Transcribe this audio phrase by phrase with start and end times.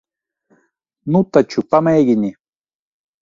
[1.15, 2.33] Nu taču, pamēģini.